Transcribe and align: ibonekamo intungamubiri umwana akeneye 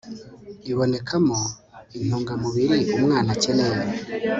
ibonekamo 0.71 1.39
intungamubiri 1.97 2.77
umwana 2.97 3.29
akeneye 3.35 3.79